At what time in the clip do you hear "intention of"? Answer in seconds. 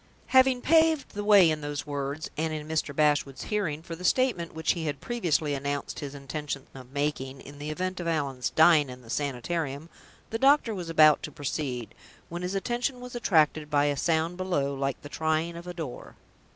6.15-6.91